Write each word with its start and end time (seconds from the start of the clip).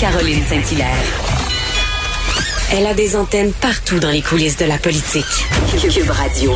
Caroline 0.00 0.42
Saint-Hilaire. 0.44 0.96
Elle 2.72 2.86
a 2.86 2.94
des 2.94 3.16
antennes 3.16 3.52
partout 3.52 3.98
dans 3.98 4.08
les 4.08 4.22
coulisses 4.22 4.56
de 4.56 4.64
la 4.64 4.78
politique. 4.78 5.26
Cube 5.78 6.08
Radio. 6.08 6.52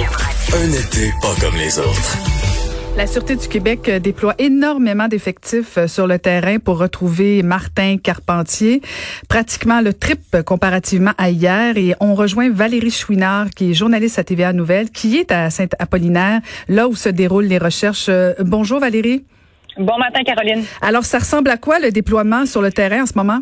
Un 0.55 0.73
été 0.73 1.13
pas 1.21 1.35
comme 1.39 1.55
les 1.57 1.79
autres. 1.79 2.17
La 2.97 3.07
Sûreté 3.07 3.37
du 3.37 3.47
Québec 3.47 3.91
euh, 3.91 3.99
déploie 3.99 4.35
énormément 4.39 5.09
d'effectifs 5.09 5.77
euh, 5.77 5.87
sur 5.89 6.07
le 6.07 6.19
terrain 6.19 6.59
pour 6.59 6.79
retrouver 6.79 7.43
Martin 7.43 7.99
Carpentier, 8.03 8.81
pratiquement 9.29 9.83
le 9.83 9.93
triple 9.93 10.43
comparativement 10.43 11.13
à 11.19 11.29
hier. 11.29 11.77
Et 11.77 11.95
on 12.01 12.15
rejoint 12.15 12.49
Valérie 12.49 12.91
Chouinard, 12.91 13.51
qui 13.51 13.73
est 13.73 13.75
journaliste 13.75 14.19
à 14.19 14.25
TVA 14.25 14.55
Nouvelle, 14.55 14.89
qui 14.89 15.19
est 15.19 15.31
à 15.31 15.51
Saint-Apollinaire, 15.51 16.41
là 16.69 16.89
où 16.89 16.97
se 16.97 17.11
déroulent 17.11 17.45
les 17.45 17.59
recherches. 17.59 18.07
Euh, 18.09 18.33
bonjour 18.41 18.81
Valérie. 18.81 19.23
Bon 19.79 19.99
matin, 19.99 20.23
Caroline. 20.23 20.65
Alors, 20.81 21.05
ça 21.05 21.19
ressemble 21.19 21.51
à 21.51 21.57
quoi 21.57 21.79
le 21.81 21.91
déploiement 21.91 22.47
sur 22.47 22.63
le 22.63 22.71
terrain 22.71 23.03
en 23.03 23.07
ce 23.07 23.17
moment? 23.17 23.41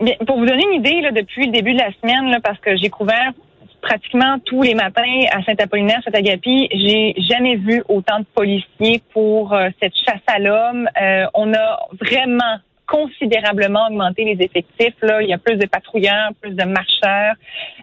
Bien, 0.00 0.14
pour 0.26 0.38
vous 0.38 0.46
donner 0.46 0.64
une 0.72 0.80
idée, 0.80 1.00
là, 1.00 1.10
depuis 1.12 1.46
le 1.46 1.52
début 1.52 1.72
de 1.72 1.78
la 1.78 1.92
semaine, 2.00 2.30
là, 2.30 2.38
parce 2.42 2.58
que 2.58 2.76
j'ai 2.76 2.88
couvert 2.88 3.32
pratiquement 3.80 4.38
tous 4.44 4.62
les 4.62 4.74
matins 4.74 5.02
à 5.30 5.42
Saint-Apollinaire, 5.44 6.00
Saint-Agapi, 6.04 6.68
j'ai 6.72 7.14
jamais 7.28 7.56
vu 7.56 7.82
autant 7.88 8.18
de 8.20 8.26
policiers 8.34 9.02
pour 9.12 9.52
euh, 9.52 9.68
cette 9.80 9.94
chasse 9.94 10.22
à 10.26 10.38
l'homme. 10.38 10.88
Euh, 11.00 11.26
on 11.34 11.52
a 11.54 11.78
vraiment 12.00 12.58
considérablement 12.86 13.86
augmenté 13.88 14.24
les 14.24 14.44
effectifs. 14.44 14.94
Là, 15.02 15.22
il 15.22 15.28
y 15.28 15.32
a 15.32 15.38
plus 15.38 15.56
de 15.56 15.66
patrouilleurs, 15.66 16.30
plus 16.40 16.52
de 16.52 16.64
marcheurs, 16.64 17.34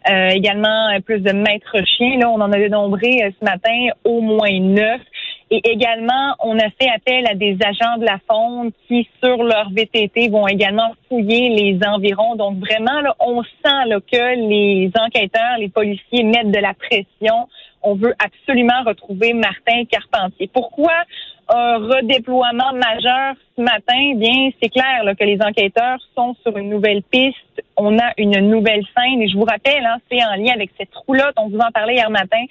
euh, 0.10 0.30
également 0.30 1.00
plus 1.05 1.20
de 1.20 1.32
maîtres 1.32 1.77
chiens. 1.86 2.18
Là, 2.20 2.30
on 2.30 2.41
en 2.41 2.52
a 2.52 2.58
dénombré 2.58 3.34
ce 3.40 3.46
matin 3.46 3.88
au 4.04 4.22
moins 4.22 4.60
neuf. 4.60 5.02
Et 5.52 5.62
également, 5.70 6.35
on 6.40 6.58
a 6.58 6.70
fait 6.72 6.90
appel 6.90 7.27
à 7.27 7.35
des 7.35 7.55
agents 7.63 7.98
de 7.99 8.05
la 8.05 8.17
faune 8.27 8.72
qui, 8.88 9.08
sur 9.23 9.44
leur 9.44 9.70
VTT, 9.70 10.30
vont 10.30 10.48
également 10.48 10.95
fouiller 11.08 11.49
les 11.49 11.80
environs. 11.88 12.35
Donc 12.35 12.58
vraiment, 12.58 12.99
là, 13.02 13.15
on 13.20 13.43
sent 13.43 13.85
là, 13.87 13.99
que 13.99 14.35
les 14.49 14.91
enquêteurs, 14.99 15.57
les 15.60 15.70
policiers 15.70 16.24
mettent 16.24 16.52
de 16.52 16.60
la 16.60 16.74
pression. 16.74 17.48
On 17.84 17.93
veut 17.93 18.15
absolument 18.18 18.82
retrouver 18.85 19.34
Martin 19.34 19.85
Carpentier. 19.85 20.49
Pourquoi? 20.52 20.93
Un 21.49 21.77
redéploiement 21.77 22.74
majeur 22.74 23.35
ce 23.55 23.62
matin? 23.62 24.15
Bien, 24.15 24.49
c'est 24.62 24.70
clair 24.70 25.04
là, 25.04 25.15
que 25.15 25.24
les 25.24 25.41
enquêteurs 25.41 25.99
sont 26.15 26.35
sur 26.43 26.57
une 26.57 26.70
nouvelle 26.70 27.04
piste. 27.04 27.37
On 27.77 27.98
a 27.99 28.12
une 28.18 28.40
nouvelle 28.49 28.84
scène. 28.96 29.21
Et 29.21 29.27
je 29.27 29.37
vous 29.37 29.46
rappelle, 29.46 29.85
hein, 29.85 29.98
c'est 30.10 30.24
en 30.24 30.35
lien 30.35 30.54
avec 30.54 30.71
cette 30.77 30.93
roulotte. 30.93 31.34
On 31.37 31.49
vous 31.49 31.60
en 31.60 31.71
parlait 31.71 31.96
hier 31.96 32.10
matin. 32.10 32.43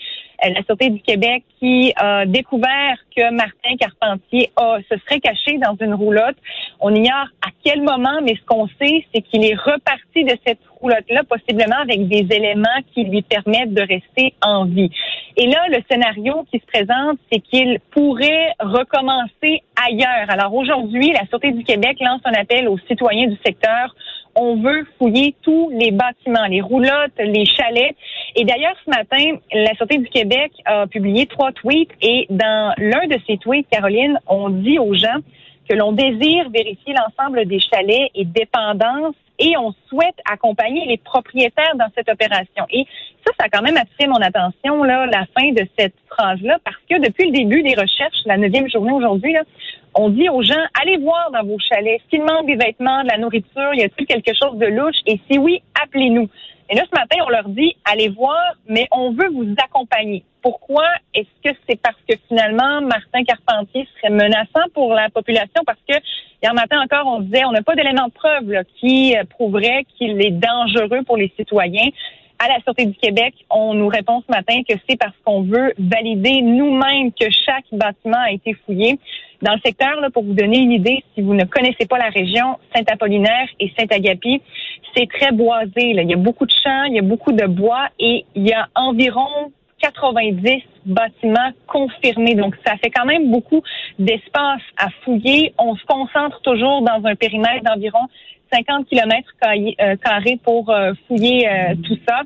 Euh, 0.45 0.51
la 0.51 0.63
Sûreté 0.65 0.91
du 0.91 1.01
Québec 1.01 1.45
qui 1.59 1.93
a 1.97 2.27
découvert 2.27 2.97
que 3.17 3.31
Martin 3.33 3.77
Carpentier 3.79 4.51
se 4.91 4.99
serait 4.99 5.21
caché 5.21 5.59
dans 5.59 5.77
une 5.81 5.95
roulotte. 5.95 6.37
On 6.81 6.95
ignore 6.95 7.29
à 7.47 7.51
quel 7.65 7.83
moment, 7.83 8.21
mais 8.23 8.35
ce 8.35 8.45
qu'on 8.47 8.67
sait, 8.81 9.05
c'est 9.15 9.23
qu'il 9.23 9.45
est 9.45 9.55
reparti 9.55 10.25
de 10.25 10.37
cette 10.47 10.59
roulotte-là, 10.81 11.23
possiblement 11.25 11.79
avec 11.81 12.09
des 12.09 12.27
éléments 12.35 12.69
qui 12.93 13.05
lui 13.05 13.23
permettent 13.23 13.73
de 13.73 13.81
rester 13.81 14.35
en 14.43 14.65
vie. 14.65 14.91
Et 15.37 15.47
là, 15.47 15.61
le 15.69 15.79
scénario 15.91 16.45
qui 16.51 16.61
se 16.61 16.67
présente, 16.67 17.19
c'est 17.33 17.41
qu'il 17.41 17.79
pourrait 17.91 18.53
recommencer 18.85 19.63
ailleurs. 19.77 20.29
Alors 20.29 20.55
aujourd'hui, 20.55 21.13
la 21.13 21.27
Sûreté 21.27 21.53
du 21.53 21.65
Québec 21.65 21.99
lance 22.01 22.21
un 22.25 22.33
appel 22.33 22.69
aux 22.69 22.79
citoyens 22.89 23.29
du 23.29 23.37
secteur 23.45 23.95
on 24.37 24.57
veut 24.57 24.87
fouiller 24.99 25.35
tous 25.43 25.71
les 25.71 25.91
bâtiments, 25.91 26.47
les 26.49 26.61
roulottes, 26.61 27.13
les 27.19 27.45
chalets. 27.45 27.95
Et 28.37 28.45
d'ailleurs, 28.45 28.75
ce 28.85 28.91
matin, 28.91 29.39
la 29.53 29.75
Sûreté 29.75 29.99
du 29.99 30.09
Québec 30.09 30.53
a 30.65 30.87
publié 30.87 31.27
trois 31.27 31.53
tweets 31.53 31.91
et 32.03 32.27
dans 32.31 32.75
l'un 32.79 33.07
de 33.07 33.17
ces 33.27 33.39
tweets, 33.39 33.69
Caroline, 33.71 34.19
on 34.27 34.51
dit 34.51 34.79
aux 34.79 34.95
gens 34.95 35.19
que 35.69 35.77
l'on 35.77 35.93
désire 35.93 36.51
vérifier 36.51 36.95
l'ensemble 36.95 37.47
des 37.47 37.61
chalets 37.61 38.11
et 38.15 38.25
dépendances 38.25 39.15
et 39.39 39.57
on 39.57 39.73
souhaite 39.89 40.17
accompagner 40.31 40.87
les 40.87 40.97
propriétaires 40.97 41.75
dans 41.77 41.89
cette 41.95 42.09
opération. 42.09 42.65
Et 42.71 42.87
ça, 43.27 43.33
ça 43.39 43.47
a 43.47 43.49
quand 43.49 43.63
même 43.63 43.77
attiré 43.77 44.07
mon 44.07 44.21
attention, 44.21 44.83
là, 44.85 45.07
la 45.07 45.27
fin 45.37 45.53
de 45.53 45.67
cette 45.79 45.95
phrase-là, 46.11 46.59
parce 46.65 46.77
que 46.89 47.01
depuis 47.01 47.27
le 47.27 47.33
début 47.33 47.63
des 47.63 47.75
recherches, 47.75 48.19
la 48.27 48.37
neuvième 48.37 48.69
journée 48.69 48.93
aujourd'hui, 48.93 49.35
on 49.95 50.09
dit 50.09 50.29
aux 50.29 50.43
gens, 50.43 50.63
allez 50.81 50.99
voir 50.99 51.31
dans 51.33 51.45
vos 51.45 51.59
chalets 51.59 52.01
s'il 52.11 52.23
manque 52.23 52.47
des 52.47 52.57
vêtements, 52.57 53.03
de 53.03 53.09
la 53.09 53.19
nourriture, 53.19 53.75
y 53.75 53.83
a-t-il 53.83 54.07
quelque 54.07 54.33
chose 54.35 54.59
de 54.59 54.67
louche? 54.67 54.97
Et 55.07 55.21
si 55.31 55.39
oui, 55.39 55.63
appelez-nous. 55.83 56.29
Et 56.71 56.77
là, 56.77 56.83
ce 56.91 56.99
matin, 56.99 57.17
on 57.27 57.31
leur 57.31 57.49
dit, 57.49 57.77
allez 57.85 58.09
voir, 58.09 58.55
mais 58.69 58.89
on 58.91 59.13
veut 59.13 59.29
vous 59.29 59.55
accompagner. 59.63 60.25
Pourquoi? 60.45 60.85
Est-ce 61.15 61.51
que 61.51 61.57
c'est 61.67 61.81
parce 61.81 61.97
que 62.07 62.15
finalement, 62.29 62.83
Martin 62.83 63.25
Carpentier 63.25 63.89
serait 63.97 64.13
menaçant 64.13 64.69
pour 64.75 64.93
la 64.93 65.09
population? 65.09 65.63
Parce 65.65 65.79
que 65.89 65.95
hier 66.43 66.53
matin 66.53 66.83
encore, 66.83 67.07
on 67.07 67.21
disait, 67.21 67.47
on 67.47 67.53
n'a 67.53 67.63
pas 67.63 67.75
d'éléments 67.75 68.09
de 68.09 68.13
preuve 68.13 68.53
qui 68.79 69.17
euh, 69.17 69.25
prouverait 69.25 69.87
qu'il 69.97 70.21
est 70.21 70.33
dangereux 70.33 71.03
pour 71.07 71.17
les 71.17 71.33
citoyens 71.39 71.89
à 72.39 72.49
la 72.49 72.61
Sûreté 72.61 72.85
du 72.85 72.95
Québec, 72.95 73.33
on 73.49 73.73
nous 73.73 73.89
répond 73.89 74.23
ce 74.27 74.31
matin 74.31 74.61
que 74.69 74.75
c'est 74.87 74.99
parce 74.99 75.15
qu'on 75.25 75.43
veut 75.43 75.73
valider 75.79 76.43
nous-mêmes 76.43 77.13
que 77.13 77.27
chaque 77.31 77.65
bâtiment 77.73 78.21
a 78.21 78.33
été 78.33 78.55
fouillé. 78.67 78.99
Dans 79.41 79.55
le 79.55 79.61
secteur, 79.65 79.99
là, 80.01 80.11
pour 80.11 80.25
vous 80.25 80.35
donner 80.35 80.59
une 80.59 80.73
idée, 80.73 81.03
si 81.15 81.23
vous 81.23 81.33
ne 81.33 81.45
connaissez 81.45 81.87
pas 81.87 81.97
la 81.97 82.11
région, 82.11 82.59
Saint-Apollinaire 82.75 83.49
et 83.61 83.73
Saint-Agapi, 83.79 84.43
c'est 84.95 85.09
très 85.09 85.33
boisé. 85.33 85.95
Là. 85.95 86.03
Il 86.03 86.11
y 86.11 86.15
a 86.15 86.19
beaucoup 86.19 86.45
de 86.45 86.53
champs, 86.53 86.85
il 86.85 86.97
y 86.97 86.99
a 86.99 87.03
beaucoup 87.03 87.33
de 87.33 87.47
bois 87.47 87.87
et 87.99 88.27
il 88.35 88.47
y 88.47 88.53
a 88.53 88.69
environ 88.75 89.53
90 89.85 90.63
bâtiments 90.87 91.51
confirmés. 91.67 92.35
Donc, 92.35 92.55
ça 92.65 92.77
fait 92.77 92.91
quand 92.91 93.05
même 93.05 93.31
beaucoup 93.31 93.63
d'espace 93.99 94.63
à 94.79 94.89
fouiller. 95.05 95.53
On 95.59 95.77
se 95.77 95.85
concentre 95.85 96.41
toujours 96.41 96.83
dans 96.83 97.05
un 97.05 97.15
périmètre 97.15 97.63
d'environ 97.65 98.07
50 98.53 98.87
kilomètres 98.89 99.35
euh, 99.45 99.97
carrés 99.97 100.39
pour 100.43 100.71
euh, 100.71 100.93
fouiller 101.07 101.49
euh, 101.49 101.75
tout 101.87 101.99
ça. 102.09 102.23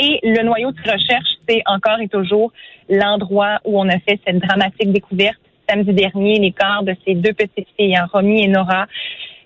Et 0.00 0.20
le 0.22 0.42
noyau 0.44 0.70
de 0.70 0.80
recherche, 0.80 1.28
c'est 1.48 1.62
encore 1.66 2.00
et 2.00 2.08
toujours 2.08 2.52
l'endroit 2.88 3.58
où 3.64 3.78
on 3.78 3.88
a 3.88 3.98
fait 3.98 4.20
cette 4.26 4.38
dramatique 4.38 4.92
découverte 4.92 5.38
samedi 5.68 5.92
dernier, 5.92 6.38
les 6.38 6.52
corps 6.52 6.82
de 6.82 6.94
ces 7.06 7.14
deux 7.14 7.34
petites 7.34 7.68
filles, 7.76 7.96
hein, 7.96 8.06
Romy 8.10 8.44
et 8.44 8.48
Nora 8.48 8.86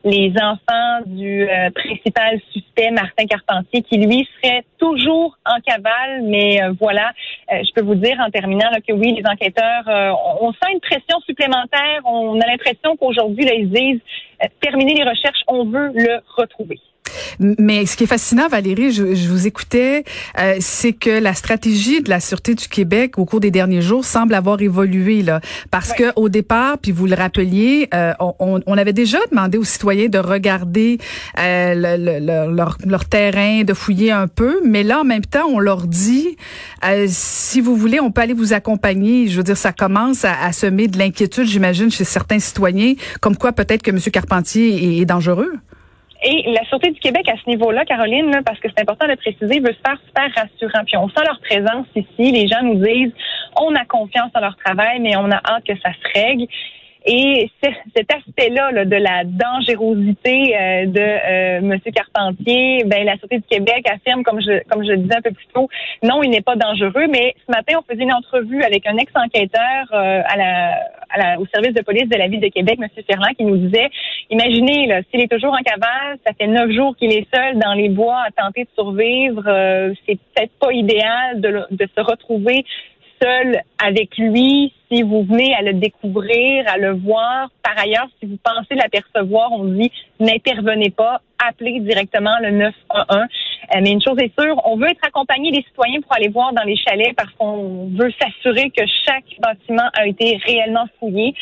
les 0.04 0.32
enfants 0.40 1.00
du 1.06 1.48
euh, 1.48 1.70
principal 1.70 2.40
suspect, 2.52 2.90
Martin 2.90 3.26
Carpentier, 3.26 3.82
qui 3.82 3.98
lui 3.98 4.28
serait 4.34 4.64
toujours 4.78 5.38
en 5.46 5.60
cavale. 5.60 6.22
Mais 6.24 6.60
voilà, 6.80 7.12
je 7.50 7.72
peux 7.74 7.82
vous 7.82 7.94
dire 7.94 8.18
en 8.20 8.30
terminant 8.30 8.70
que 8.86 8.92
oui, 8.92 9.12
les 9.12 9.26
enquêteurs, 9.26 9.84
on 10.40 10.52
sent 10.52 10.72
une 10.72 10.80
pression 10.80 11.20
supplémentaire. 11.26 12.00
On 12.04 12.40
a 12.40 12.46
l'impression 12.46 12.96
qu'aujourd'hui, 12.96 13.46
ils 13.54 13.70
disent, 13.70 14.00
terminer 14.60 14.94
les 14.94 15.04
recherches, 15.04 15.42
on 15.46 15.64
veut 15.64 15.92
le 15.94 16.20
retrouver. 16.36 16.80
Mais 17.38 17.86
ce 17.86 17.96
qui 17.96 18.04
est 18.04 18.06
fascinant, 18.06 18.48
Valérie, 18.48 18.92
je, 18.92 19.28
vous 19.28 19.46
écoutais, 19.46 20.04
euh, 20.38 20.56
c'est 20.60 20.92
que 20.92 21.10
la 21.10 21.34
stratégie 21.34 22.02
de 22.02 22.10
la 22.10 22.20
Sûreté 22.20 22.54
du 22.54 22.68
Québec 22.68 23.18
au 23.18 23.24
cours 23.24 23.40
des 23.40 23.50
derniers 23.50 23.82
jours 23.82 24.04
semble 24.04 24.34
avoir 24.34 24.60
évolué. 24.60 25.22
Là, 25.22 25.40
parce 25.70 25.92
que 25.92 26.12
au 26.16 26.28
départ, 26.28 26.78
puis 26.78 26.92
vous 26.92 27.06
le 27.06 27.14
rappeliez, 27.14 27.88
euh, 27.94 28.12
on, 28.20 28.60
on, 28.66 28.78
avait 28.78 28.92
déjà 28.92 29.18
demandé 29.30 29.58
aux 29.58 29.64
citoyens 29.64 30.08
de 30.08 30.18
regarder 30.18 30.98
euh, 31.38 31.74
le, 31.74 32.54
leur, 32.54 32.78
leur, 32.84 33.04
terrain, 33.04 33.62
de 33.64 33.74
fouiller 33.74 34.10
un 34.12 34.28
peu. 34.28 34.60
Mais 34.64 34.82
là, 34.82 35.00
en 35.00 35.04
même 35.04 35.24
temps, 35.24 35.46
on 35.48 35.58
leur 35.58 35.86
dit, 35.86 36.36
si 37.06 37.60
vous 37.60 37.76
voulez, 37.76 38.00
on 38.00 38.10
peut 38.10 38.22
aller 38.22 38.34
vous 38.34 38.52
accompagner. 38.52 39.28
Je 39.28 39.36
veux 39.36 39.44
dire, 39.44 39.56
ça 39.56 39.72
commence 39.72 40.24
à, 40.24 40.34
à 40.42 40.52
semer 40.52 40.88
de 40.88 40.98
l'inquiétude, 40.98 41.46
j'imagine, 41.46 41.90
chez 41.90 42.04
certains 42.04 42.38
citoyens, 42.38 42.94
comme 43.20 43.36
quoi 43.36 43.52
peut-être 43.52 43.82
que 43.82 43.90
M. 43.90 43.98
Carpentier 44.12 45.00
est 45.00 45.04
dangereux. 45.04 45.52
Et 46.24 46.52
la 46.52 46.64
Sûreté 46.66 46.90
du 46.90 47.00
Québec, 47.00 47.28
à 47.28 47.34
ce 47.36 47.50
niveau-là, 47.50 47.84
Caroline, 47.84 48.42
parce 48.44 48.60
que 48.60 48.68
c'est 48.68 48.80
important 48.80 49.08
de 49.08 49.16
préciser, 49.16 49.58
veut 49.58 49.72
se 49.72 49.80
faire 49.84 49.98
super 50.06 50.30
rassurant. 50.34 50.84
Puis 50.84 50.96
on 50.96 51.08
sent 51.08 51.24
leur 51.26 51.40
présence 51.40 51.86
ici. 51.96 52.30
Les 52.30 52.46
gens 52.46 52.62
nous 52.62 52.76
disent, 52.76 53.12
on 53.60 53.74
a 53.74 53.84
confiance 53.84 54.30
en 54.34 54.40
leur 54.40 54.56
travail, 54.56 55.00
mais 55.00 55.16
on 55.16 55.30
a 55.30 55.36
hâte 55.36 55.64
que 55.66 55.74
ça 55.82 55.90
se 55.92 56.20
règle. 56.20 56.46
Et 57.04 57.50
cet 57.62 58.14
aspect-là 58.14 58.84
de 58.84 58.96
la 58.96 59.24
dangerosité 59.24 60.56
euh, 60.56 60.86
de 60.86 61.00
euh, 61.00 61.72
M. 61.72 61.78
Carpentier, 61.92 62.84
ben 62.86 63.04
la 63.04 63.16
Sûreté 63.16 63.38
du 63.38 63.44
Québec 63.48 63.84
affirme, 63.90 64.22
comme 64.22 64.40
je 64.40 64.62
comme 64.68 64.84
je 64.84 64.92
le 64.92 64.98
disais 64.98 65.16
un 65.16 65.20
peu 65.20 65.32
plus 65.32 65.46
tôt, 65.52 65.68
non, 66.02 66.22
il 66.22 66.30
n'est 66.30 66.42
pas 66.42 66.54
dangereux. 66.54 67.06
Mais 67.10 67.34
ce 67.44 67.50
matin, 67.50 67.80
on 67.80 67.92
faisait 67.92 68.04
une 68.04 68.12
entrevue 68.12 68.62
avec 68.62 68.86
un 68.86 68.96
ex-enquêteur 68.96 69.86
euh, 69.92 70.22
à 70.24 70.36
la, 70.36 70.74
à 71.10 71.18
la, 71.18 71.40
au 71.40 71.46
service 71.46 71.74
de 71.74 71.82
police 71.82 72.08
de 72.08 72.16
la 72.16 72.28
ville 72.28 72.40
de 72.40 72.48
Québec, 72.48 72.78
M. 72.80 72.88
Ferland, 73.04 73.34
qui 73.36 73.44
nous 73.44 73.56
disait, 73.56 73.90
imaginez, 74.30 74.86
là, 74.86 75.00
s'il 75.10 75.20
est 75.20 75.30
toujours 75.30 75.54
en 75.54 75.62
cavale, 75.62 76.18
ça 76.24 76.32
fait 76.38 76.46
neuf 76.46 76.70
jours 76.70 76.96
qu'il 76.96 77.12
est 77.12 77.26
seul 77.34 77.58
dans 77.58 77.74
les 77.74 77.88
bois 77.88 78.22
à 78.26 78.30
tenter 78.30 78.64
de 78.64 78.70
survivre. 78.76 79.42
c'est 80.06 80.18
peut-être 80.34 80.52
pas 80.60 80.72
idéal 80.72 81.40
de, 81.40 81.64
de 81.70 81.88
se 81.96 82.00
retrouver 82.00 82.64
seul 83.22 83.60
avec 83.78 84.16
lui 84.18 84.72
si 84.90 85.02
vous 85.02 85.22
venez 85.24 85.54
à 85.54 85.62
le 85.62 85.74
découvrir, 85.74 86.64
à 86.68 86.76
le 86.76 86.92
voir. 86.92 87.50
Par 87.62 87.78
ailleurs, 87.78 88.08
si 88.20 88.26
vous 88.26 88.38
pensez 88.42 88.74
l'apercevoir, 88.74 89.52
on 89.52 89.64
dit 89.64 89.90
n'intervenez 90.20 90.90
pas, 90.90 91.22
appelez 91.38 91.80
directement 91.80 92.36
le 92.42 92.50
911. 92.50 93.26
Euh, 93.74 93.80
mais 93.82 93.92
une 93.92 94.02
chose 94.02 94.18
est 94.18 94.32
sûre, 94.38 94.60
on 94.64 94.76
veut 94.76 94.88
être 94.88 95.04
accompagné 95.06 95.50
des 95.50 95.62
citoyens 95.62 96.00
pour 96.00 96.14
aller 96.14 96.28
voir 96.28 96.52
dans 96.52 96.62
les 96.64 96.76
chalets 96.76 97.14
parce 97.16 97.30
qu'on 97.38 97.88
veut 97.88 98.12
s'assurer 98.20 98.70
que 98.70 98.82
chaque 99.06 99.24
bâtiment 99.38 99.88
a 99.94 100.06
été 100.06 100.38
réellement 100.44 100.84
fouillé. 100.98 101.34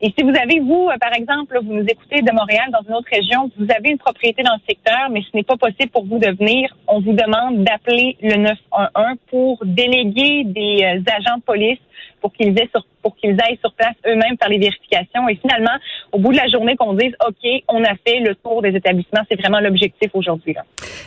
Et 0.00 0.12
si 0.16 0.24
vous 0.24 0.30
avez, 0.30 0.60
vous, 0.60 0.88
euh, 0.90 0.98
par 1.00 1.12
exemple, 1.14 1.58
vous 1.62 1.74
nous 1.74 1.86
écoutez 1.86 2.22
de 2.22 2.32
Montréal 2.32 2.66
dans 2.72 2.82
une 2.88 2.94
autre 2.94 3.08
région, 3.12 3.50
vous 3.58 3.66
avez 3.76 3.90
une 3.90 3.98
propriété 3.98 4.42
dans 4.42 4.54
le 4.54 4.60
secteur, 4.68 5.10
mais 5.10 5.22
ce 5.22 5.36
n'est 5.36 5.42
pas 5.42 5.56
possible 5.56 5.90
pour 5.90 6.04
vous 6.04 6.18
de 6.18 6.30
venir, 6.30 6.74
on 6.86 7.00
vous 7.00 7.12
demande 7.12 7.64
d'appeler 7.64 8.16
le 8.22 8.36
911 8.36 9.16
pour 9.28 9.58
déléguer 9.64 10.44
des 10.44 10.84
euh, 10.84 11.12
agents 11.16 11.38
de 11.38 11.42
police 11.42 11.78
pour 12.22 12.32
qu'ils 12.32 12.58
aient 12.58 12.68
sur, 12.72 12.86
pour 13.02 13.16
qu'ils 13.16 13.36
aillent 13.42 13.58
sur 13.60 13.72
place 13.74 13.94
eux-mêmes 14.06 14.36
faire 14.40 14.48
les 14.48 14.58
vérifications 14.58 15.28
et 15.28 15.36
finalement, 15.36 15.76
au 16.12 16.18
bout 16.18 16.32
de 16.32 16.38
la 16.38 16.48
journée, 16.48 16.76
qu'on 16.76 16.94
dise 16.94 17.12
OK, 17.26 17.62
on 17.68 17.84
a 17.84 17.94
fait 18.06 18.20
le 18.20 18.34
tour 18.36 18.62
des 18.62 18.70
établissements. 18.70 19.20
C'est 19.30 19.38
vraiment 19.38 19.60
l'objectif 19.60 20.10
aujourd'hui. 20.14 20.54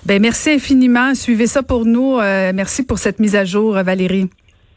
Ben 0.06 0.22
merci 0.22 0.52
infiniment. 0.52 1.16
Suivez 1.16 1.48
ça 1.48 1.64
pour 1.64 1.86
nous. 1.86 2.20
Euh, 2.20 2.52
merci 2.54 2.86
pour 2.86 3.00
cette 3.00 3.20
mise 3.20 3.36
à 3.36 3.46
jour, 3.46 3.74
Valérie. 3.74 4.30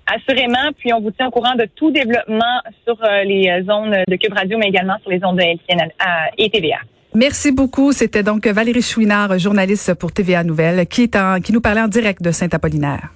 Assurément, 0.06 0.70
puis 0.78 0.92
on 0.94 1.00
vous 1.00 1.10
tient 1.10 1.28
au 1.28 1.30
courant 1.30 1.54
de 1.54 1.68
tout 1.76 1.90
développement 1.90 2.62
sur 2.86 2.96
euh, 3.04 3.24
les 3.24 3.46
euh, 3.48 3.62
zones 3.64 3.94
de 4.08 4.16
Cube 4.16 4.32
Radio, 4.32 4.56
mais 4.56 4.68
également 4.68 4.96
sur 5.02 5.10
les 5.10 5.18
zones 5.18 5.36
de 5.36 5.42
LCN 5.42 5.90
et 6.38 6.48
TVA. 6.48 6.78
Merci 7.14 7.52
beaucoup. 7.52 7.92
C'était 7.92 8.22
donc 8.22 8.46
Valérie 8.46 8.82
Chouinard, 8.82 9.38
journaliste 9.38 9.94
pour 9.94 10.12
TVA 10.12 10.44
Nouvelle, 10.44 10.86
qui, 10.86 11.02
est 11.02 11.16
en, 11.16 11.40
qui 11.40 11.52
nous 11.52 11.60
parlait 11.60 11.82
en 11.82 11.88
direct 11.88 12.22
de 12.22 12.30
Saint-Apollinaire. 12.30 13.10